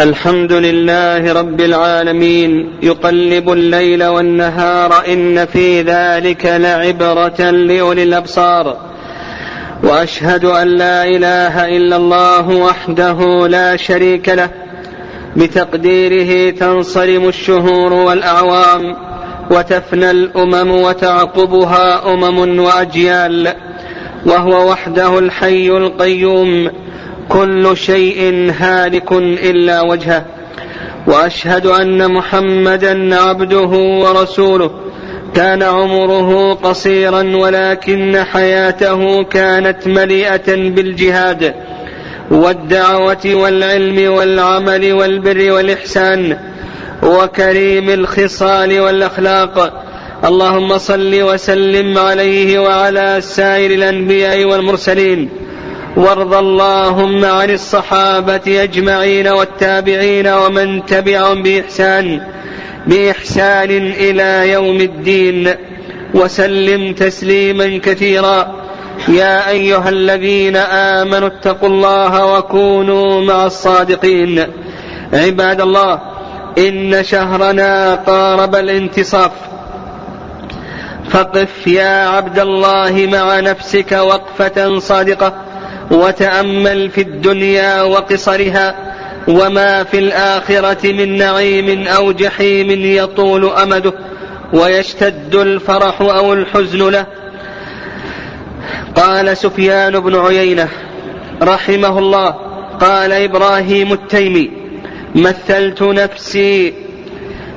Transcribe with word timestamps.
الحمد 0.00 0.52
لله 0.52 1.32
رب 1.32 1.60
العالمين. 1.60 2.70
يقلب 2.82 3.52
الليل 3.52 4.04
والنهار 4.04 5.04
إن 5.08 5.46
في 5.46 5.82
ذلك 5.82 6.46
لعبرة 6.46 7.50
لأولي 7.50 8.02
الأبصار. 8.02 8.76
وأشهد 9.82 10.44
أن 10.44 10.68
لا 10.68 11.04
إله 11.04 11.76
إلا 11.76 11.96
الله 11.96 12.48
وحده 12.48 13.48
لا 13.48 13.76
شريك 13.76 14.28
له. 14.28 14.50
بتقديره 15.36 16.50
تنصرم 16.50 17.28
الشهور 17.28 17.92
والأعوام. 17.92 18.96
وتفنى 19.50 20.10
الأمم 20.10 20.70
وتعقبها 20.70 22.12
أمم 22.14 22.60
وأجيال. 22.60 23.54
وهو 24.26 24.70
وحده 24.70 25.18
الحي 25.18 25.68
القيوم. 25.68 26.70
كل 27.28 27.76
شيء 27.76 28.52
هالك 28.58 29.12
إلا 29.12 29.82
وجهه. 29.82 30.24
وأشهد 31.06 31.66
أن 31.66 32.10
محمدا 32.10 33.16
عبده 33.16 33.68
ورسوله. 33.68 34.70
كان 35.34 35.62
عمره 35.62 36.54
قصيرا 36.54 37.36
ولكن 37.36 38.24
حياته 38.32 39.22
كانت 39.22 39.86
مليئة 39.86 40.70
بالجهاد 40.70 41.54
والدعوة 42.30 43.34
والعلم 43.34 44.12
والعمل 44.12 44.92
والبر 44.92 45.52
والإحسان 45.52 46.36
وكريم 47.02 47.90
الخصال 47.90 48.80
والأخلاق. 48.80 49.84
اللهم 50.24 50.78
صل 50.78 51.22
وسلم 51.22 51.98
عليه 51.98 52.58
وعلى 52.58 53.18
سائر 53.20 53.70
الأنبياء 53.70 54.44
والمرسلين. 54.44 55.45
وارض 55.96 56.34
اللهم 56.34 57.24
عن 57.24 57.50
الصحابة 57.50 58.62
أجمعين 58.62 59.28
والتابعين 59.28 60.26
ومن 60.26 60.86
تبعهم 60.86 61.42
بإحسان 61.42 62.20
بإحسان 62.86 63.70
إلى 63.70 64.52
يوم 64.52 64.80
الدين. 64.80 65.54
وسلم 66.14 66.92
تسليما 66.92 67.80
كثيرا. 67.84 68.66
يا 69.08 69.48
أيها 69.48 69.88
الذين 69.88 70.56
آمنوا 70.56 71.28
اتقوا 71.28 71.68
الله 71.68 72.26
وكونوا 72.26 73.20
مع 73.20 73.46
الصادقين. 73.46 74.46
عباد 75.12 75.60
الله 75.60 76.00
إن 76.58 77.04
شهرنا 77.04 77.94
قارب 77.94 78.54
الانتصاف. 78.54 79.30
فقف 81.10 81.66
يا 81.66 82.08
عبد 82.08 82.38
الله 82.38 83.08
مع 83.12 83.40
نفسك 83.40 83.92
وقفة 83.92 84.78
صادقة. 84.78 85.45
وتأمل 85.90 86.90
في 86.90 87.00
الدنيا 87.00 87.82
وقصرها 87.82 88.74
وما 89.28 89.84
في 89.84 89.98
الآخرة 89.98 90.92
من 90.92 91.16
نعيم 91.16 91.88
أو 91.88 92.12
جحيم 92.12 92.70
يطول 92.70 93.44
أمده 93.44 93.92
ويشتد 94.52 95.34
الفرح 95.34 96.00
أو 96.00 96.32
الحزن 96.32 96.88
له. 96.90 97.06
قال 98.94 99.36
سفيان 99.36 100.00
بن 100.00 100.16
عيينة 100.16 100.68
رحمه 101.42 101.98
الله 101.98 102.34
قال 102.80 103.12
إبراهيم 103.12 103.92
التيمي 103.92 104.50
مثلت 105.14 105.82
نفسي 105.82 106.74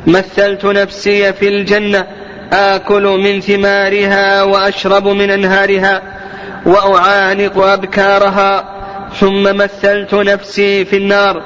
مثلت 0.08 0.66
نفسي 0.66 1.34
في 1.34 1.48
الجنة 1.48 2.08
آكل 2.54 3.04
من 3.04 3.42
ثمارها 3.42 4.44
وأشرب 4.44 5.08
من 5.08 5.32
أنهارها. 5.32 6.19
وأعانق 6.70 7.64
أبكارها 7.64 8.64
ثم 9.20 9.44
مثلت 9.44 10.14
نفسي 10.14 10.86
في 10.86 10.98
النار. 10.98 11.42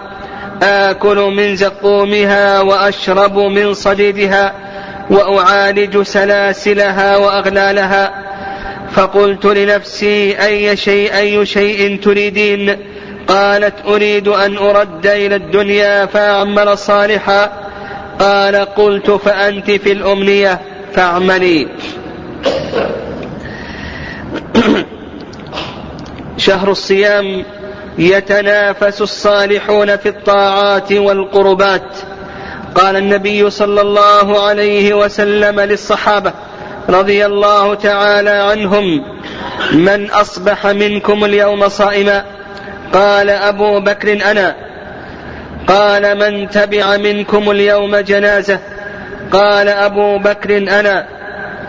آكل 0.64 1.18
من 1.18 1.56
زقومها 1.56 2.62
وأشرب 2.62 3.38
من 3.38 3.74
صديدها 3.74 4.54
وأعالج 5.10 6.02
سلاسلها 6.02 7.18
وأغلالها. 7.18 8.24
فقلت 8.92 9.46
لنفسي 9.46 10.46
أي 10.46 10.78
شيء 10.78 11.18
أي 11.18 11.46
شيء 11.46 12.00
تريدين؟ 12.04 12.78
قالت 13.28 13.74
أريد 13.88 14.28
أن 14.28 14.58
أرد 14.58 15.08
إلى 15.08 15.36
الدنيا 15.36 16.06
فأعمل 16.06 16.78
صالحا. 16.78 17.52
قال 18.20 18.56
قلت 18.56 19.12
فأنت 19.12 19.72
في 19.72 19.92
الأمنية 19.92 20.62
فاعملي. 20.94 21.68
شهر 26.46 26.72
الصيام 26.72 27.46
يتنافس 27.98 29.02
الصالحون 29.02 29.98
في 29.98 30.10
الطاعات 30.10 30.92
والقربات. 30.92 31.98
قال 32.76 32.98
النبي 32.98 33.50
صلى 33.50 33.82
الله 33.82 34.44
عليه 34.44 34.94
وسلم 34.94 35.60
للصحابة 35.60 36.34
رضي 36.90 37.26
الله 37.26 37.74
تعالى 37.74 38.30
عنهم 38.30 39.06
من 39.72 40.10
أصبح 40.12 40.68
منكم 40.68 41.26
اليوم 41.26 41.70
صائما؟ 41.70 42.26
قال 42.94 43.30
أبو 43.30 43.80
بكر 43.80 44.14
أنا. 44.32 44.56
قال 45.68 46.18
من 46.18 46.50
تبع 46.50 46.98
منكم 46.98 47.52
اليوم 47.52 47.96
جنازة؟ 47.96 48.60
قال 49.32 49.70
أبو 49.70 50.18
بكر 50.18 50.58
أنا. 50.58 51.08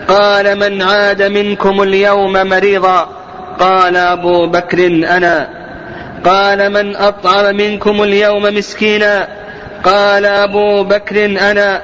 قال 0.07 0.59
من 0.59 0.81
عاد 0.81 1.21
منكم 1.23 1.81
اليوم 1.81 2.33
مريضا؟ 2.33 3.24
قال 3.59 3.97
أبو 3.97 4.47
بكر 4.47 4.87
أنا. 4.87 5.49
قال 6.25 6.69
من 6.69 6.95
أطعم 6.95 7.55
منكم 7.55 8.03
اليوم 8.03 8.43
مسكينا؟ 8.43 9.27
قال 9.83 10.25
أبو 10.25 10.83
بكر 10.83 11.25
أنا. 11.25 11.81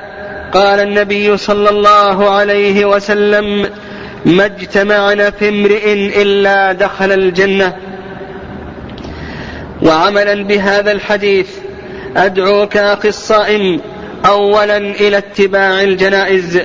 قال 0.53 0.79
النبي 0.79 1.37
صلى 1.37 1.69
الله 1.69 2.29
عليه 2.29 2.85
وسلم 2.85 3.69
ما 4.25 4.45
اجتمعنا 4.45 5.29
في 5.29 5.49
امرئ 5.49 5.93
إلا 6.21 6.71
دخل 6.71 7.11
الجنة. 7.11 7.75
وعملا 9.83 10.43
بهذا 10.43 10.91
الحديث 10.91 11.49
أدعوك 12.17 12.77
أخي 12.77 13.09
الصائم 13.09 13.81
أولا 14.25 14.77
إلى 14.77 15.17
اتباع 15.17 15.81
الجنائز 15.81 16.61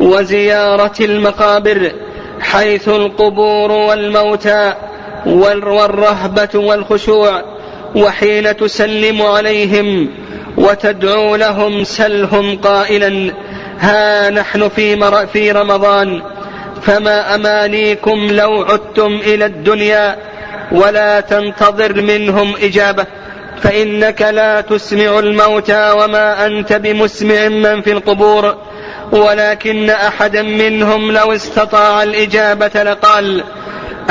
وزيارة 0.00 0.94
المقابر 1.00 1.92
حيث 2.40 2.88
القبور 2.88 3.72
والموتى 3.72 4.74
والرهبة 5.26 6.48
والخشوع 6.54 7.42
وحين 7.96 8.56
تسلم 8.56 9.22
عليهم 9.22 10.08
وتدعو 10.56 11.36
لهم 11.36 11.84
سلهم 11.84 12.56
قائلا 12.56 13.32
ها 13.78 14.30
نحن 14.30 14.68
في, 14.68 15.26
في 15.32 15.52
رمضان 15.52 16.22
فما 16.82 17.34
أمانيكم 17.34 18.26
لو 18.30 18.62
عدتم 18.62 19.20
إلى 19.26 19.46
الدنيا 19.46 20.16
ولا 20.72 21.20
تنتظر 21.20 22.02
منهم 22.02 22.54
إجابة 22.62 23.06
فإنك 23.62 24.22
لا 24.22 24.60
تسمع 24.60 25.18
الموتى 25.18 25.90
وما 25.90 26.46
أنت 26.46 26.72
بمسمع 26.72 27.48
من 27.48 27.82
في 27.82 27.92
القبور. 27.92 28.56
ولكن 29.12 29.90
أحدا 29.90 30.42
منهم 30.42 31.12
لو 31.12 31.32
استطاع 31.32 32.02
الإجابة 32.02 32.82
لقال 32.82 33.44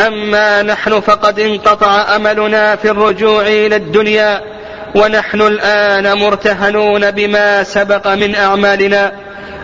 أما 0.07 0.61
نحن 0.61 0.99
فقد 0.99 1.39
انقطع 1.39 2.15
أملنا 2.15 2.75
في 2.75 2.89
الرجوع 2.89 3.41
إلى 3.41 3.75
الدنيا 3.75 4.41
ونحن 4.95 5.41
الآن 5.41 6.17
مرتهنون 6.17 7.11
بما 7.11 7.63
سبق 7.63 8.07
من 8.07 8.35
أعمالنا 8.35 9.11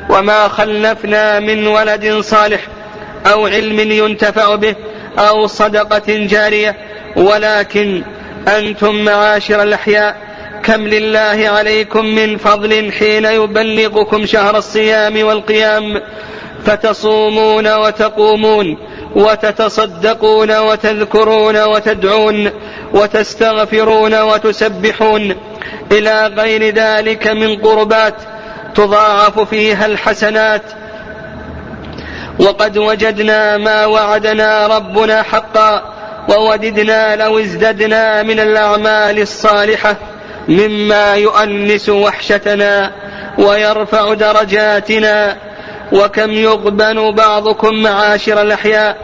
وما 0.10 0.48
خلفنا 0.48 1.40
من 1.40 1.68
ولد 1.68 2.20
صالح 2.20 2.62
أو 3.26 3.48
علم 3.48 3.80
ينتفع 3.92 4.56
به 4.56 4.76
أو 5.20 5.48
صدقة 5.48 6.04
جارية 6.08 6.76
ولكن 7.16 8.04
أنتم 8.48 8.96
معاشر 8.96 9.64
الأحياء 9.64 10.31
كم 10.64 10.88
لله 10.88 11.50
عليكم 11.50 12.06
من 12.06 12.38
فضل 12.38 12.92
حين 12.92 13.26
يبلغكم 13.26 14.26
شهر 14.26 14.58
الصيام 14.58 15.24
والقيام 15.24 16.02
فتصومون 16.66 17.74
وتقومون 17.74 18.78
وتتصدقون 19.16 20.60
وتذكرون 20.60 21.64
وتدعون 21.64 22.52
وتستغفرون 22.94 24.22
وتسبحون 24.22 25.36
إلى 25.92 26.28
غير 26.28 26.74
ذلك 26.76 27.28
من 27.28 27.56
قربات 27.56 28.16
تضاعف 28.76 29.40
فيها 29.40 29.86
الحسنات. 29.86 30.62
وقد 32.40 32.78
وجدنا 32.78 33.58
ما 33.58 33.86
وعدنا 33.86 34.68
ربنا 34.68 35.24
حقا 35.24 35.94
ووددنا 36.30 37.16
لو 37.16 37.40
ازددنا 37.40 38.24
من 38.24 38.40
الأعمال 38.40 39.20
الصالحة 39.20 40.11
مما 40.48 41.16
يؤنس 41.16 41.90
وحشتنا 41.90 42.92
ويرفع 43.38 44.14
درجاتنا 44.14 45.38
وكم 45.94 46.32
يغبن 46.32 47.16
بعضكم 47.16 47.76
معاشر 47.76 48.42
الأحياء 48.42 48.98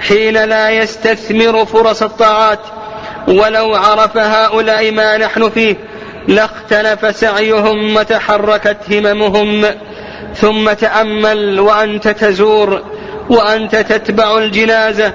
حين 0.00 0.44
لا 0.44 0.70
يستثمر 0.70 1.64
فرص 1.64 2.02
الطاعات 2.02 2.60
ولو 3.28 3.74
عرف 3.74 4.16
هؤلاء 4.16 4.90
ما 4.90 5.16
نحن 5.16 5.50
فيه 5.50 5.76
لاختلف 6.28 7.16
سعيهم 7.16 7.96
وتحركت 7.96 8.76
هممهم 8.90 9.64
ثم 10.34 10.72
تأمل 10.72 11.60
وأنت 11.60 12.08
تزور 12.08 12.82
وأنت 13.30 13.76
تتبع 13.76 14.38
الجنازة 14.38 15.12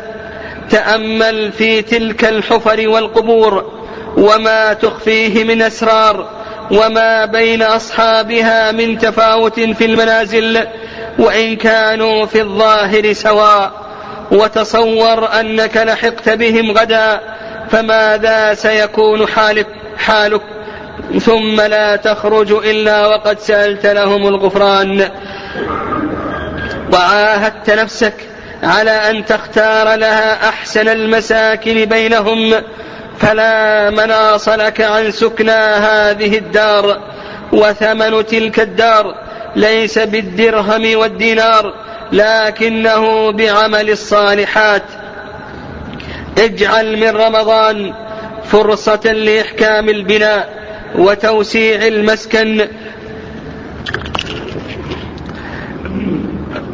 تأمل 0.69 1.51
في 1.51 1.81
تلك 1.81 2.25
الحفر 2.25 2.89
والقبور 2.89 3.78
وما 4.17 4.73
تخفيه 4.73 5.43
من 5.43 5.61
أسرار 5.61 6.29
وما 6.71 7.25
بين 7.25 7.61
أصحابها 7.61 8.71
من 8.71 8.97
تفاوت 8.97 9.59
في 9.59 9.85
المنازل 9.85 10.67
وإن 11.19 11.55
كانوا 11.55 12.25
في 12.25 12.41
الظاهر 12.41 13.13
سواء 13.13 13.71
وتصور 14.31 15.39
أنك 15.39 15.77
لحقت 15.77 16.29
بهم 16.29 16.71
غدا 16.71 17.21
فماذا 17.71 18.53
سيكون 18.53 19.27
حالك 19.27 19.67
حالك؟ 19.97 20.41
ثم 21.19 21.61
لا 21.61 21.95
تخرج 21.95 22.51
إلا 22.51 23.07
وقد 23.07 23.39
سألت 23.39 23.85
لهم 23.85 24.27
الغفران. 24.27 25.09
وعاهدت 26.93 27.69
نفسك 27.69 28.13
على 28.63 28.91
أن 28.91 29.25
تختار 29.25 29.95
لها 29.95 30.49
أحسن 30.49 30.87
المساكن 30.87 31.85
بينهم 31.85 32.53
فلا 33.19 33.89
مناص 33.89 34.49
لك 34.49 34.81
عن 34.81 35.11
سكنى 35.11 35.51
هذه 35.51 36.37
الدار 36.37 36.99
وثمن 37.53 38.25
تلك 38.25 38.59
الدار 38.59 39.15
ليس 39.55 39.99
بالدرهم 39.99 40.97
والدينار 40.97 41.73
لكنه 42.11 43.31
بعمل 43.31 43.89
الصالحات. 43.89 44.83
اجعل 46.37 46.97
من 46.97 47.09
رمضان 47.09 47.93
فرصة 48.43 49.11
لإحكام 49.11 49.89
البناء 49.89 50.53
وتوسيع 50.95 51.87
المسكن. 51.87 52.67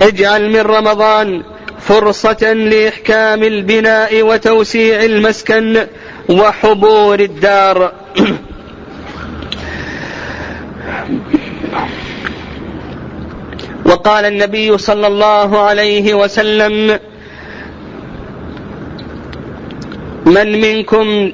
اجعل 0.01 0.49
من 0.49 0.61
رمضان 0.61 1.43
فرصة 1.79 2.53
لإحكام 2.53 3.43
البناء 3.43 4.21
وتوسيع 4.21 5.03
المسكن. 5.03 5.87
وحبور 6.29 7.19
الدار. 7.19 7.91
وقال 13.85 14.25
النبي 14.25 14.77
صلى 14.77 15.07
الله 15.07 15.59
عليه 15.59 16.13
وسلم 16.13 16.99
من 20.25 20.61
منكم 20.61 21.31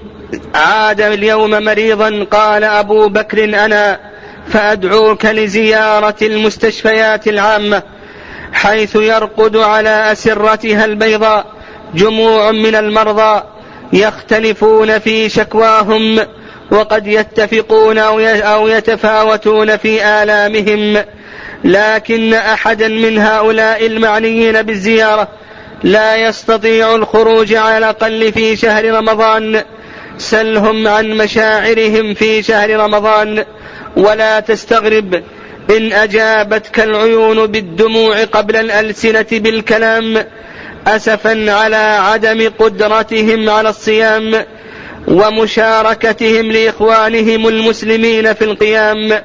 عاد 0.55 1.01
اليوم 1.01 1.49
مريضا 1.51 2.23
قال 2.31 2.63
أبو 2.63 3.07
بكر 3.07 3.43
أنا 3.43 3.99
فأدعوك 4.47 5.25
لزيارة 5.25 6.15
المستشفيات 6.21 7.27
العامة 7.27 7.83
حيث 8.53 8.95
يرقد 8.95 9.57
على 9.57 10.11
أسرتها 10.11 10.85
البيضاء 10.85 11.45
جموع 11.95 12.51
من 12.51 12.75
المرضى 12.75 13.43
يختلفون 13.93 14.99
في 14.99 15.29
شكواهم 15.29 16.19
وقد 16.71 17.07
يتفقون 17.07 17.97
أو 17.97 18.67
يتفاوتون 18.67 19.77
في 19.77 20.05
آلامهم. 20.05 21.03
لكن 21.63 22.33
أحدا 22.33 22.87
من 22.87 23.17
هؤلاء 23.17 23.85
المعنيين 23.85 24.61
بالزيارة 24.61 25.27
لا 25.83 26.15
يستطيع 26.15 26.95
الخروج 26.95 27.53
على 27.53 27.77
الأقل 27.77 28.31
في 28.31 28.55
شهر 28.55 28.85
رمضان. 28.85 29.61
سلهم 30.17 30.87
عن 30.87 31.09
مشاعرهم 31.09 32.13
في 32.13 32.43
شهر 32.43 32.79
رمضان. 32.79 33.45
ولا 33.97 34.39
تستغرب 34.39 35.23
إن 35.77 35.93
أجابتك 35.93 36.79
العيون 36.79 37.45
بالدموع 37.47 38.23
قبل 38.23 38.55
الألسنة 38.55 39.25
بالكلام. 39.31 40.23
اسفا 40.87 41.51
على 41.51 41.99
عدم 42.01 42.51
قدرتهم 42.59 43.49
على 43.49 43.69
الصيام 43.69 44.45
ومشاركتهم 45.07 46.51
لإخوانهم 46.51 47.47
المسلمين 47.47 48.33
في 48.33 48.43
القيام. 48.43 49.21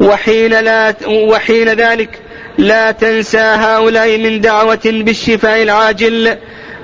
وحين 0.00 0.60
لا 0.60 0.94
وحين 1.06 1.68
ذلك 1.68 2.20
لا 2.58 2.90
تنسى 2.90 3.38
هؤلاء 3.38 4.18
من 4.18 4.40
دعوة 4.40 4.80
بالشفاء 4.84 5.62
العاجل 5.62 6.36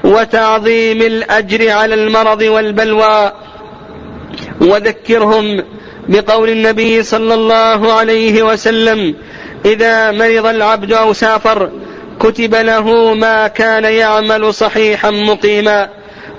وتعظيم 0.04 1.02
الأجر 1.02 1.70
على 1.70 1.94
المرض 1.94 2.42
والبلوى. 2.42 3.32
وذكرهم 4.60 5.64
بقول 6.08 6.48
النبي 6.50 7.02
صلى 7.02 7.34
الله 7.34 7.92
عليه 7.92 8.42
وسلم 8.42 9.14
إذا 9.64 10.10
مرض 10.10 10.46
العبد 10.46 10.92
أو 10.92 11.12
سافر 11.12 11.70
كتب 12.20 12.54
له 12.54 13.14
ما 13.14 13.48
كان 13.48 13.84
يعمل 13.84 14.54
صحيحا 14.54 15.10
مقيما. 15.10 15.88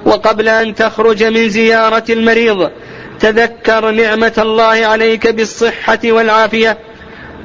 وقبل 0.05 0.49
أن 0.49 0.75
تخرج 0.75 1.23
من 1.23 1.49
زيارة 1.49 2.03
المريض 2.09 2.69
تذكر 3.19 3.91
نعمة 3.91 4.33
الله 4.37 4.63
عليك 4.63 5.27
بالصحة 5.27 5.99
والعافية. 6.05 6.77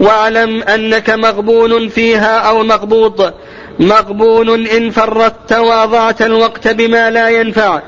واعلم 0.01 0.63
أنك 0.63 1.11
مغبون 1.11 1.89
فيها 1.89 2.39
أو 2.39 2.63
مغبوط. 2.63 3.35
مغبون 3.79 4.67
إن 4.67 4.91
فرطت 4.91 5.53
وأضعت 5.53 6.23
الوقت 6.23 6.69
بما 6.69 7.11
لا 7.11 7.29
ينفع. 7.29 7.83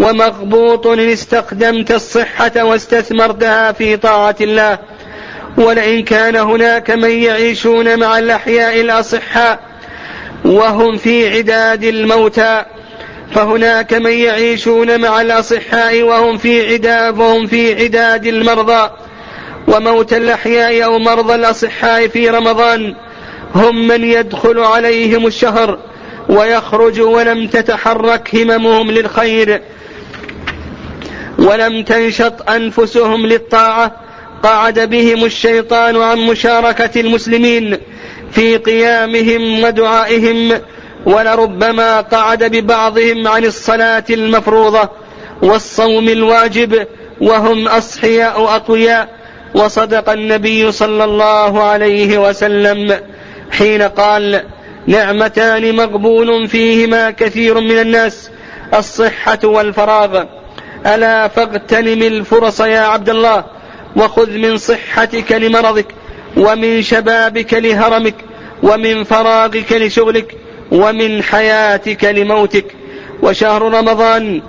ومغبوط 0.00 0.86
إن 0.86 1.10
استخدمت 1.10 1.90
الصحة 1.90 2.64
واستثمرتها 2.64 3.72
في 3.72 3.96
طاعة 3.96 4.36
الله. 4.40 4.78
ولئن 5.58 6.02
كان 6.02 6.36
هناك 6.36 6.90
من 6.90 7.10
يعيشون 7.10 7.98
مع 7.98 8.18
الأحياء 8.18 8.80
الأصحاء 8.80 9.75
وهم 10.44 10.96
في 10.96 11.36
عداد 11.36 11.84
الموتى 11.84 12.64
فهناك 13.34 13.94
من 13.94 14.10
يعيشون 14.10 15.00
مع 15.00 15.20
الأصحاء 15.20 16.02
وهم 16.02 16.38
في 16.38 16.72
عداد 16.72 17.18
وهم 17.18 17.46
في 17.46 17.84
عداد 17.84 18.26
المرضى. 18.26 18.90
وموت 19.68 20.12
الأحياء 20.12 20.84
أو 20.84 20.98
مرضى 20.98 21.34
الأصحاء 21.34 22.08
في 22.08 22.28
رمضان 22.28 22.94
هم 23.54 23.88
من 23.88 24.04
يدخل 24.04 24.58
عليهم 24.58 25.26
الشهر 25.26 25.78
ويخرج 26.28 27.00
ولم 27.00 27.46
تتحرك 27.46 28.34
هممهم 28.34 28.90
للخير. 28.90 29.62
ولم 31.38 31.82
تنشط 31.82 32.50
أنفسهم 32.50 33.26
للطاعة 33.26 33.92
قعد 34.42 34.78
بهم 34.78 35.24
الشيطان 35.24 35.96
عن 35.96 36.18
مشاركة 36.18 37.00
المسلمين. 37.00 37.78
في 38.32 38.56
قيامهم 38.56 39.64
ودعائهم 39.64 40.60
ولربما 41.06 42.00
قعد 42.00 42.44
ببعضهم 42.44 43.28
عن 43.28 43.44
الصلاة 43.44 44.04
المفروضة 44.10 44.88
والصوم 45.42 46.08
الواجب 46.08 46.86
وهم 47.20 47.68
أصحياء 47.68 48.44
أقوياء 48.44 49.08
وصدق 49.54 50.10
النبي 50.10 50.72
صلى 50.72 51.04
الله 51.04 51.62
عليه 51.62 52.28
وسلم 52.28 53.00
حين 53.50 53.82
قال 53.82 54.42
نعمتان 54.86 55.76
مغبون 55.76 56.46
فيهما 56.46 57.10
كثير 57.10 57.60
من 57.60 57.78
الناس 57.78 58.30
الصحة 58.74 59.38
والفراغ. 59.44 60.24
ألا 60.86 61.28
فاغتنم 61.28 62.02
الفرص 62.02 62.60
يا 62.60 62.80
عبد 62.80 63.08
الله 63.08 63.44
وخذ 63.96 64.30
من 64.30 64.56
صحتك 64.56 65.32
لمرضك. 65.32 65.86
ومن 66.36 66.82
شبابك 66.82 67.54
لهرمك 67.54 68.14
ومن 68.62 69.04
فراغك 69.04 69.72
لشغلك 69.72 70.36
ومن 70.70 71.22
حياتك 71.22 72.04
لموتك. 72.04 72.64
وشهر 73.22 73.62
رمضان 73.62 74.42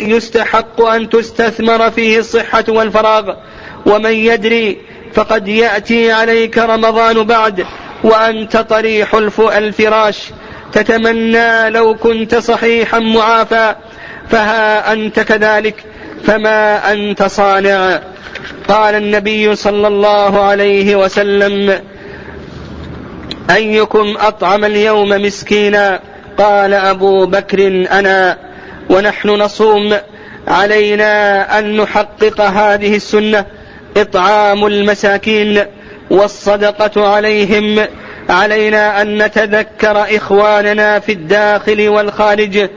يستحق 0.00 0.80
أن 0.80 1.08
تستثمر 1.08 1.90
فيه 1.90 2.18
الصحة 2.18 2.64
والفراغ. 2.68 3.34
ومن 3.86 4.12
يدري 4.12 4.78
فقد 5.14 5.48
يأتي 5.48 6.12
عليك 6.12 6.58
رمضان 6.58 7.22
بعد 7.22 7.66
وأنت 8.04 8.56
طريح 8.56 9.14
الفراش. 9.38 10.30
تتمنى 10.72 11.70
لو 11.70 11.94
كنت 11.94 12.34
صحيحا 12.34 12.98
معافى 12.98 13.74
فها 14.30 14.92
أنت 14.92 15.20
كذلك 15.20 15.84
فما 16.24 16.92
أنت 16.92 17.22
صانع. 17.22 18.00
قال 18.72 18.94
النبي 18.94 19.56
صلى 19.56 19.88
الله 19.88 20.42
عليه 20.44 20.96
وسلم 20.96 21.80
أيكم 23.50 24.14
أطعم 24.20 24.64
اليوم 24.64 25.08
مسكينا؟ 25.08 26.00
قال 26.38 26.74
أبو 26.74 27.26
بكر 27.26 27.86
أنا. 27.90 28.38
ونحن 28.90 29.28
نصوم. 29.28 29.96
علينا 30.48 31.58
أن 31.58 31.76
نحقق 31.76 32.40
هذه 32.40 32.96
السنة. 32.96 33.44
إطعام 33.96 34.66
المساكين. 34.66 35.64
والصدقة 36.10 37.08
عليهم. 37.08 37.86
علينا 38.28 39.02
أن 39.02 39.22
نتذكر 39.22 40.16
إخواننا 40.16 40.98
في 40.98 41.12
الداخل 41.12 41.88
والخارج. 41.88 42.68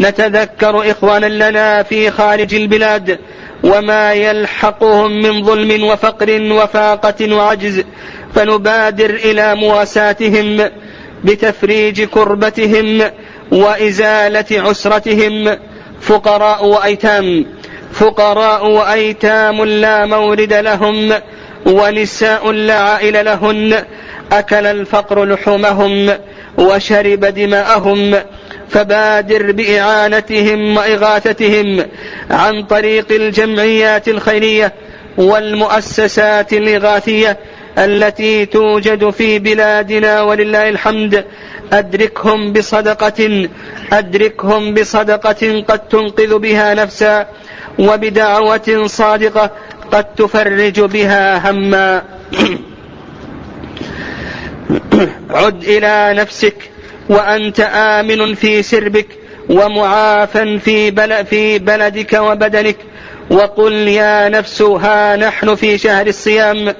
نتذكر 0.00 0.90
إخوانا 0.90 1.50
لنا 1.50 1.82
في 1.82 2.10
خارج 2.10 2.54
البلاد 2.54 3.18
وما 3.64 4.12
يلحقهم 4.12 5.22
من 5.22 5.44
ظلم 5.44 5.84
وفقر 5.84 6.42
وفاقة 6.52 7.34
وعجز 7.34 7.84
فنبادر 8.34 9.10
إلى 9.10 9.54
مواساتهم 9.54 10.70
بتفريج 11.24 12.04
كربتهم 12.04 13.02
وإزالة 13.52 14.46
عسرتهم. 14.50 15.56
فقراء 16.00 16.66
وأيتام 16.66 17.46
فقراء 17.92 18.66
وأيتام 18.66 19.64
لا 19.64 20.06
مورد 20.06 20.52
لهم 20.52 21.12
ونساء 21.66 22.50
لا 22.50 22.74
عائل 22.74 23.24
لهن 23.24 23.84
أكل 24.32 24.66
الفقر 24.66 25.24
لحومهم 25.24 26.10
وشرب 26.58 27.24
دماءهم 27.24 28.14
فبادر 28.70 29.52
بإعانتهم 29.52 30.76
وإغاثتهم 30.76 31.86
عن 32.30 32.62
طريق 32.62 33.12
الجمعيات 33.12 34.08
الخيرية 34.08 34.72
والمؤسسات 35.16 36.52
الإغاثية 36.52 37.38
التي 37.78 38.46
توجد 38.46 39.10
في 39.10 39.38
بلادنا 39.38 40.22
ولله 40.22 40.68
الحمد. 40.68 41.24
أدركهم 41.72 42.52
بصدقة 42.52 43.48
أدركهم 43.92 44.74
بصدقة 44.74 45.64
قد 45.68 45.78
تنقذ 45.78 46.38
بها 46.38 46.74
نفسا 46.74 47.26
وبدعوة 47.78 48.86
صادقة 48.86 49.50
قد 49.92 50.14
تفرج 50.14 50.80
بها 50.80 51.50
هما. 51.50 52.02
عد 55.30 55.64
إلى 55.64 56.14
نفسك 56.16 56.70
وأنت 57.10 57.60
آمن 57.74 58.34
في 58.34 58.62
سربك 58.62 59.06
ومعافى 59.48 60.58
في, 60.58 60.90
بل 60.90 61.26
في 61.26 61.58
بلدك 61.58 62.12
وبدنك. 62.12 62.76
وقل 63.30 63.72
يا 63.72 64.28
نفس 64.28 64.62
ها 64.62 65.16
نحن 65.16 65.54
في 65.54 65.78
شهر 65.78 66.06
الصيام 66.06 66.74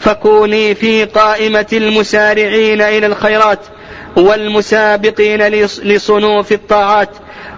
فكوني 0.00 0.74
في 0.74 1.04
قائمة 1.04 1.66
المسارعين 1.72 2.82
إلى 2.82 3.06
الخيرات 3.06 3.58
والمسابقين 4.16 5.42
لصنوف 5.84 6.52
الطاعات. 6.52 7.10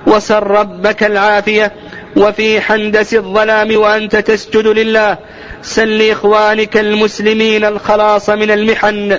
وسر 0.07 0.47
ربك 0.47 1.05
العافية 1.05 1.73
وفي 2.17 2.61
حندس 2.61 3.15
الظلام 3.15 3.77
وأنت 3.77 4.17
تسجد 4.17 4.67
لله. 4.67 5.19
سل 5.63 6.11
إخوانك 6.11 6.77
المسلمين 6.77 7.65
الخلاص 7.65 8.31
من 8.31 8.51
المحن. 8.51 9.19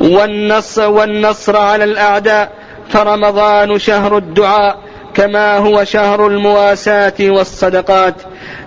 والنصر, 0.00 0.90
والنصر 0.90 1.56
على 1.56 1.84
الأعداء 1.84 2.52
فرمضان 2.88 3.78
شهر 3.78 4.16
الدعاء 4.16 4.78
كما 5.14 5.56
هو 5.58 5.84
شهر 5.84 6.26
المواساة 6.26 7.14
والصدقات. 7.20 8.14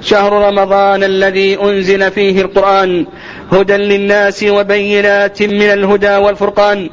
شهر 0.01 0.47
رمضان 0.47 1.03
الذي 1.03 1.61
أنزل 1.61 2.11
فيه 2.11 2.41
القرآن 2.41 3.05
هدى 3.51 3.77
للناس 3.77 4.43
وبينات 4.43 5.43
من 5.43 5.61
الهدى 5.61 6.15
والفرقان. 6.15 6.89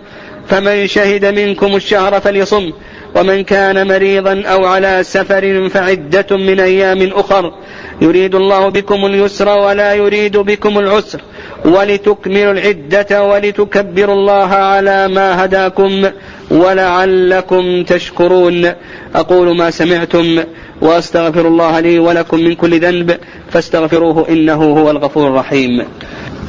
فمن 0.48 0.86
شهد 0.86 1.24
منكم 1.24 1.76
الشهر 1.76 2.20
فليصم 2.20 2.72
ومن 3.16 3.44
كان 3.44 3.88
مريضا 3.88 4.42
أو 4.46 4.64
على 4.64 5.02
سفر 5.02 5.68
فعدة 5.68 6.36
من 6.36 6.60
أيام 6.60 7.10
أخر. 7.14 7.52
يريد 8.00 8.34
الله 8.34 8.68
بكم 8.68 9.06
اليسر 9.06 9.48
ولا 9.48 9.94
يريد 9.94 10.36
بكم 10.36 10.78
العسر. 10.78 11.20
ولتكملوا 11.64 12.52
العدة 12.52 13.24
ولتكبروا 13.24 14.14
الله 14.14 14.54
على 14.54 15.08
ما 15.08 15.44
هداكم 15.44 16.06
ولعلكم 16.50 17.82
تشكرون. 17.82 18.72
أقول 19.14 19.56
ما 19.56 19.70
سمعتم 19.70 20.44
وأستغفر 20.80 21.48
الله 21.48 21.80
لي 21.80 21.98
ولكم 21.98 22.40
من 22.40 22.54
كل 22.54 22.80
ذنب 22.80 23.18
فاستغفروه 23.50 24.28
إنه 24.28 24.62
هو 24.78 24.90
الغفور 24.90 25.28
الرحيم. 25.28 25.86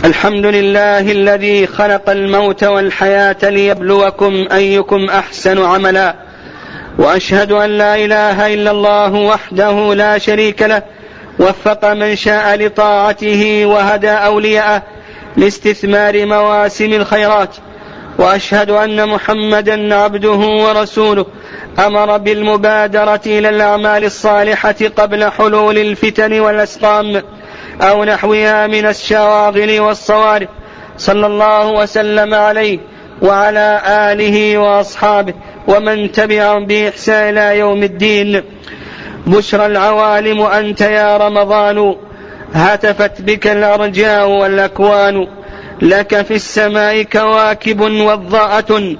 الحمد 0.05 0.45
لله 0.45 1.11
الذي 1.11 1.67
خلق 1.67 2.09
الموت 2.09 2.63
والحياة 2.63 3.37
ليبلوكم 3.43 4.45
أيكم 4.51 5.05
أحسن 5.05 5.63
عملا. 5.63 6.15
وأشهد 6.99 7.51
أن 7.51 7.69
لا 7.69 7.95
إله 7.95 8.53
إلا 8.53 8.71
الله 8.71 9.13
وحده 9.13 9.93
لا 9.93 10.17
شريك 10.17 10.61
له. 10.61 10.81
وفق 11.39 11.93
من 11.93 12.15
شاء 12.15 12.55
لطاعته 12.55 13.65
وهدى 13.65 14.09
أولياءه. 14.09 14.83
لاستثمار 15.37 16.25
مواسم 16.25 16.93
الخيرات 16.93 17.55
وأشهد 18.17 18.69
أن 18.69 19.09
محمدا 19.09 19.95
عبده 19.95 20.37
ورسوله 20.37 21.25
أمر 21.79 22.17
بالمبادرة 22.17 23.21
إلى 23.25 23.49
الأعمال 23.49 24.03
الصالحة 24.03 24.75
قبل 24.97 25.31
حلول 25.31 25.77
الفتن 25.77 26.39
والأسقام 26.39 27.21
أو 27.81 28.03
نحوها 28.03 28.67
من 28.67 28.85
الشواغل 28.85 29.79
والصوارف. 29.79 30.49
صلى 30.97 31.27
الله 31.27 31.71
وسلم 31.71 32.33
عليه 32.33 32.79
وعلى 33.21 33.81
آله 33.85 34.57
وأصحابه 34.57 35.33
ومن 35.67 36.11
تبعهم 36.11 36.65
بإحسان 36.65 37.37
إلى 37.37 37.59
يوم 37.59 37.83
الدين. 37.83 38.43
بشرى 39.27 39.65
العوالم 39.65 40.41
أنت 40.41 40.81
يا 40.81 41.17
رمضان. 41.17 41.95
هتفت 42.53 43.21
بك 43.21 43.47
الأرجاء 43.47 44.27
والأكوان 44.29 45.27
لك 45.81 46.21
في 46.21 46.35
السماء 46.35 47.03
كواكب 47.03 47.81
وضاءة 47.81 48.95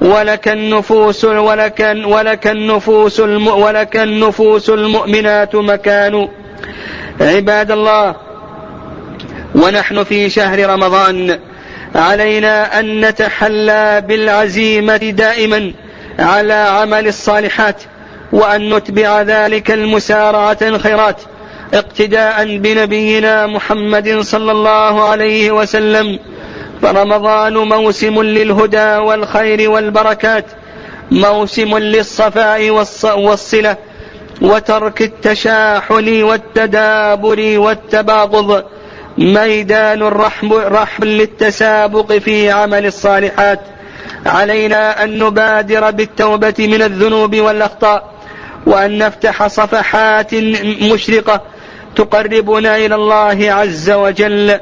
ولك 0.00 0.48
النفوس 0.48 1.24
ولك 1.24 1.96
ولك 2.04 2.46
النفوس 2.46 3.20
ولك 3.20 3.96
النفوس 3.96 4.70
المؤمنات 4.70 5.54
مكان. 5.56 6.28
عباد 7.20 7.70
الله 7.70 8.14
ونحن 9.54 10.04
في 10.04 10.30
شهر 10.30 10.70
رمضان 10.70 11.38
علينا 11.94 12.80
أن 12.80 13.00
نتحلى 13.00 14.02
بالعزيمة 14.08 14.96
دائما 14.96 15.72
على 16.18 16.54
عمل 16.54 17.06
الصالحات 17.08 17.82
وأن 18.32 18.74
نتبع 18.74 19.22
ذلك 19.22 19.70
المسارعة 19.70 20.58
الخيرات. 20.62 21.20
اقتداء 21.74 22.56
بنبينا 22.56 23.46
محمد 23.46 24.20
صلى 24.20 24.52
الله 24.52 25.08
عليه 25.08 25.50
وسلم. 25.50 26.18
فرمضان 26.82 27.54
موسم 27.54 28.22
للهدى 28.22 28.96
والخير 28.96 29.70
والبركات 29.70 30.44
موسم 31.10 31.78
للصفاء 31.78 32.70
والصلة 33.16 33.76
وترك 34.42 35.02
التشاحن 35.02 36.22
والتدابر 36.22 37.58
والتباغض 37.58 38.64
ميدان 39.18 40.02
رحب 40.02 41.04
للتسابق 41.04 42.12
في 42.12 42.50
عمل 42.50 42.86
الصالحات. 42.86 43.60
علينا 44.26 45.04
أن 45.04 45.18
نبادر 45.18 45.90
بالتوبة 45.90 46.54
من 46.58 46.82
الذنوب 46.82 47.36
والأخطاء 47.36 48.12
وأن 48.66 48.98
نفتح 48.98 49.46
صفحات 49.46 50.34
مشرقة 50.82 51.42
تقربنا 51.98 52.76
إلى 52.76 52.94
الله 52.94 53.52
عز 53.52 53.90
وجل. 53.90 54.60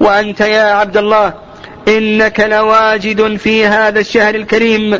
وأنت 0.00 0.40
يا 0.40 0.62
عبد 0.62 0.96
الله 0.96 1.34
إنك 1.88 2.40
لواجد 2.40 3.36
في 3.36 3.66
هذا 3.66 4.00
الشهر 4.00 4.34
الكريم 4.34 4.98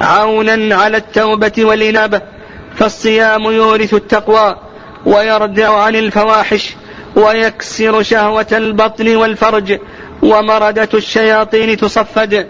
عونا 0.00 0.76
على 0.76 0.96
التوبة 0.96 1.52
والإنابة. 1.58 2.20
فالصيام 2.76 3.42
يورث 3.42 3.94
التقوى 3.94 4.56
ويردع 5.06 5.72
عن 5.72 5.96
الفواحش 5.96 6.76
ويكسر 7.16 8.02
شهوة 8.02 8.46
البطن 8.52 9.16
والفرج. 9.16 9.78
ومردة 10.22 10.88
الشياطين 10.94 11.76
تصفد. 11.76 12.48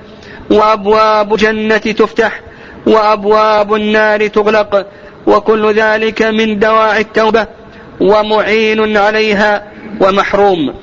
وأبواب 0.51 1.37
جنة 1.37 1.77
تفتح. 1.77 2.41
وأبواب 2.87 3.75
النار 3.75 4.27
تغلق. 4.27 4.87
وكل 5.27 5.73
ذلك 5.73 6.23
من 6.23 6.59
دواعي 6.59 7.01
التوبة. 7.01 7.47
ومعين 8.01 8.97
عليها 8.97 9.65
ومحروم. 10.01 10.75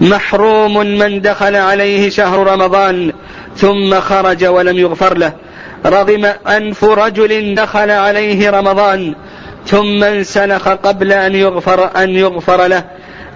محروم 0.00 0.78
من 0.78 1.20
دخل 1.20 1.56
عليه 1.56 2.10
شهر 2.10 2.46
رمضان 2.46 3.12
ثم 3.56 4.00
خرج 4.00 4.44
ولم 4.44 4.78
يغفر 4.78 5.18
له. 5.18 5.32
رغم 5.86 6.24
أنف 6.48 6.84
رجل 6.84 7.54
دخل 7.54 7.90
عليه 7.90 8.50
رمضان 8.50 9.14
ثم 9.66 10.04
انسلخ 10.04 10.68
قبل 10.68 11.12
أن 11.12 11.34
يغفر 11.34 11.90
أن 11.96 12.10
يغفر 12.10 12.66
له. 12.66 12.84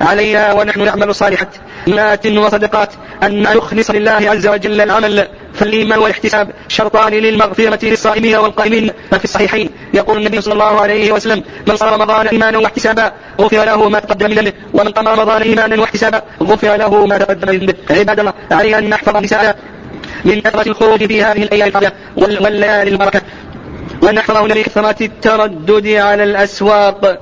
علينا 0.01 0.53
ونحن 0.53 0.85
نعمل 0.85 1.15
صالحات 1.15 1.49
مات 1.87 2.27
وصدقات. 2.27 2.93
أن 3.23 3.43
نخلص 3.43 3.91
لله 3.91 4.11
عز 4.33 4.47
وجل 4.47 4.81
العمل. 4.81 5.29
فالإيمان 5.55 5.99
والاحتساب 5.99 6.51
شرطان 6.69 7.13
للمغفرة 7.13 7.85
للصائمين 7.85 8.37
والقائمين. 8.37 8.91
ما 9.13 9.19
في 9.19 9.25
الصحيحين 9.25 9.71
يقول 9.95 10.17
النبي 10.19 10.41
صلى 10.41 10.53
الله 10.53 10.81
عليه 10.81 11.13
وسلم 11.13 11.45
من 11.69 11.77
صار 11.77 11.93
رمضان 11.93 12.27
إيمانا 12.27 12.59
واحتسابا 12.59 13.13
غفر 13.41 13.65
له 13.65 13.89
ما 13.89 13.99
تقدم 13.99 14.31
من 14.31 14.35
ذنبه 14.35 14.53
ومن 14.75 14.89
قام 14.89 15.09
رمضان 15.09 15.43
إيمانا 15.43 15.81
واحتسابا 15.81 16.23
غفر 16.43 16.77
له 16.77 17.07
ما 17.07 17.19
تقدم 17.19 17.49
من 17.49 17.59
ذنبه 17.59 17.75
عباد 17.91 18.21
الله 18.21 18.33
علينا 18.51 18.79
أن 18.79 18.89
نحفظ 18.89 19.17
نساءنا 19.17 19.55
من 20.25 20.41
كثرة 20.41 20.69
الخروج 20.69 21.07
في 21.07 21.23
هذه 21.23 21.43
الأيام 21.43 21.69
الفاضلة 21.69 21.93
والليالي 22.17 22.91
البركة. 22.91 23.21
ونحره 24.03 24.47
لكثرة 24.47 24.97
التردد 25.01 25.87
على 25.89 26.25
الأسواق. 26.25 27.19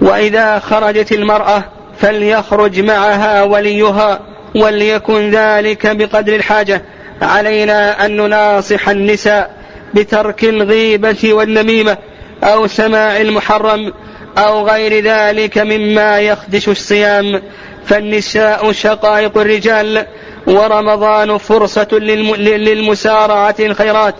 وإذا 0.00 0.58
خرجت 0.58 1.12
المرأة 1.12 1.64
فليخرج 1.98 2.80
معها 2.80 3.42
وليها 3.42 4.20
وليكن 4.56 5.30
ذلك 5.30 5.96
بقدر 5.96 6.34
الحاجة. 6.34 6.82
علينا 7.22 8.06
أن 8.06 8.16
نناصح 8.16 8.88
النساء 8.88 9.50
بترك 9.94 10.44
الغيبة 10.44 11.32
والنميمة 11.34 11.96
أو 12.44 12.66
سماع 12.66 13.20
المحرم 13.20 13.92
أو 14.38 14.68
غير 14.68 15.04
ذلك 15.04 15.58
مما 15.58 16.20
يخدش 16.20 16.68
الصيام. 16.68 17.42
فالنساء 17.86 18.72
شقائق 18.72 19.38
الرجال 19.38 20.06
ورمضان 20.46 21.38
فرصة 21.38 21.88
للمسارعة 21.92 23.54
الخيرات 23.60 24.14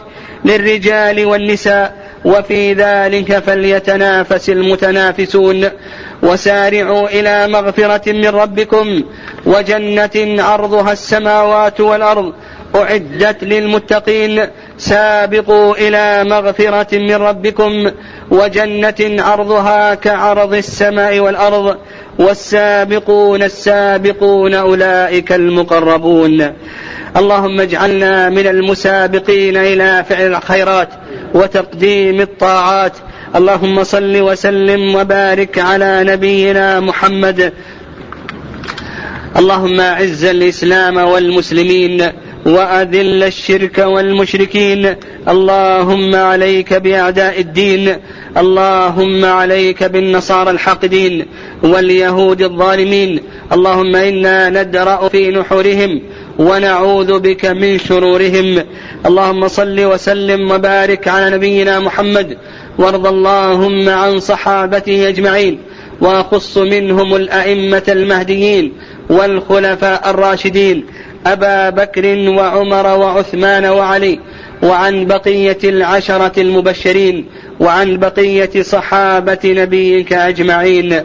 للرجال 0.44 1.26
والنساء. 1.26 2.07
وفي 2.24 2.72
ذلك 2.72 3.38
فليتنافس 3.38 4.50
المتنافسون 4.50 5.68
وسارعوا 6.22 7.08
إلى 7.08 7.48
مغفرة 7.48 8.12
من 8.12 8.28
ربكم 8.28 9.02
وجنة 9.46 10.42
عرضها 10.42 10.92
السماوات 10.92 11.80
والأرض 11.80 12.32
أعدت 12.76 13.44
للمتقين 13.44 14.46
سابقوا 14.78 15.74
إلى 15.74 16.24
مغفرة 16.24 16.98
من 16.98 17.14
ربكم 17.14 17.90
وجنة 18.30 19.22
عرضها 19.22 19.94
كعرض 19.94 20.54
السماء 20.54 21.18
والأرض 21.18 21.76
والسابقون 22.18 23.42
السابقون 23.42 24.54
أولئك 24.54 25.32
المقربون. 25.32 26.52
اللهم 27.16 27.60
اجعلنا 27.60 28.28
من 28.28 28.46
المسابقين 28.46 29.56
إلى 29.56 30.04
فعل 30.08 30.34
الخيرات. 30.34 30.88
وتقديم 31.34 32.20
الطاعات. 32.20 32.92
اللهم 33.36 33.84
صل 33.84 34.20
وسلم 34.20 34.94
وبارك 34.94 35.58
على 35.58 36.04
نبينا 36.06 36.80
محمد. 36.80 37.52
اللهم 39.36 39.80
أعز 39.80 40.24
الإسلام 40.24 40.96
والمسلمين 40.96 42.02
وأذل 42.46 43.22
الشرك 43.22 43.78
والمشركين. 43.78 44.94
اللهم 45.28 46.16
عليك 46.16 46.74
بأعداء 46.74 47.40
الدين. 47.40 47.96
اللهم 48.36 49.24
عليك 49.24 49.84
بالنصارى 49.84 50.50
الحاقدين 50.50 51.26
واليهود 51.62 52.42
الظالمين. 52.42 53.22
اللهم 53.52 53.96
إنا 53.96 54.50
ندرأ 54.50 55.08
في 55.08 55.30
نحورهم. 55.30 56.02
ونعوذ 56.38 57.18
بك 57.18 57.46
من 57.46 57.78
شرورهم. 57.78 58.62
اللهم 59.06 59.48
صل 59.48 59.84
وسلم 59.84 60.50
وبارك 60.50 61.08
على 61.08 61.36
نبينا 61.36 61.78
محمد. 61.78 62.38
وارض 62.78 63.06
اللهم 63.06 63.88
عن 63.88 64.20
صحابته 64.20 65.08
أجمعين. 65.08 65.58
وأخص 66.00 66.58
منهم 66.58 67.14
الأئمة 67.14 67.82
المهديين 67.88 68.72
والخلفاء 69.10 70.10
الراشدين. 70.10 70.86
أبا 71.26 71.70
بكر 71.70 72.06
وعمر 72.28 72.86
وعثمان 72.86 73.64
وعلي. 73.64 74.18
وعن 74.62 75.06
بقية 75.06 75.58
العشرة 75.64 76.40
المبشرين. 76.40 77.26
وعن 77.60 77.96
بقية 77.96 78.62
صحابة 78.62 79.38
نبيك 79.44 80.12
أجمعين. 80.12 81.00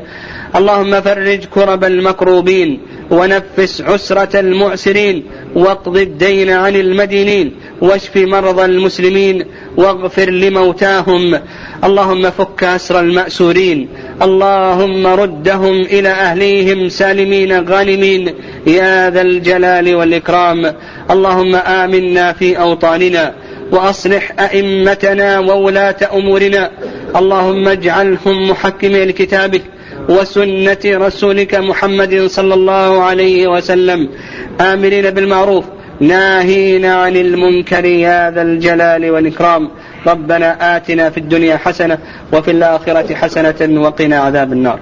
اللهم 0.56 1.02
فرج 1.02 1.40
كرب 1.46 1.84
المكروبين. 1.84 2.80
ونفس 3.12 3.82
عسرة 3.82 4.40
المعسرين 4.40 5.24
واقض 5.56 5.98
الدين 5.98 6.50
عن 6.50 6.76
المدينين 6.76 7.56
واشف 7.82 8.18
مرضى 8.18 8.66
المسلمين 8.66 9.46
واغفر 9.78 10.30
لموتاهم. 10.30 11.40
اللهم 11.84 12.30
فك 12.30 12.64
أسر 12.64 13.00
المأسورين. 13.00 13.88
اللهم 14.22 15.08
ردهم 15.08 15.82
إلى 15.82 16.10
أهليهم 16.10 16.90
سالمين 16.90 17.70
غانمين. 17.70 18.34
يا 18.68 19.10
ذا 19.10 19.22
الجلال 19.22 19.96
والإكرام. 19.96 20.74
اللهم 21.12 21.56
آمنا 21.56 22.34
في 22.34 22.60
أوطاننا 22.60 23.34
وأصلح 23.72 24.32
أئمتنا 24.40 25.40
وولاة 25.40 25.96
أمورنا. 26.14 26.72
اللهم 27.16 27.68
اجعلهم 27.68 28.50
محكمين 28.50 29.08
لكتابك. 29.08 29.62
وسنة 30.10 30.84
رسولك 30.86 31.56
محمد 31.56 32.28
صلى 32.28 32.54
الله 32.54 33.04
عليه 33.04 33.48
وسلم. 33.48 34.10
آمرين 34.62 35.10
بالمعروف 35.10 35.66
ناهين 36.00 36.86
عن 36.86 37.16
المنكر 37.16 37.86
يا 37.86 38.32
ذا 38.32 38.42
الجلال 38.42 39.12
والإكرام. 39.12 39.70
ربنا 40.08 40.76
آتنا 40.76 41.10
في 41.10 41.18
الدنيا 41.18 41.58
حسنة 41.58 41.98
وفي 42.34 42.52
الآخرة 42.52 43.16
حسنة 43.16 43.82
وقنا 43.82 44.20
عذاب 44.20 44.54
النار. 44.54 44.80